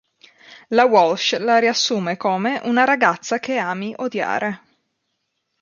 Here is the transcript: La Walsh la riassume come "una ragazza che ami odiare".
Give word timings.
La 0.69 0.85
Walsh 0.85 1.37
la 1.37 1.59
riassume 1.59 2.17
come 2.17 2.59
"una 2.63 2.85
ragazza 2.85 3.37
che 3.37 3.57
ami 3.57 3.93
odiare". 3.97 4.61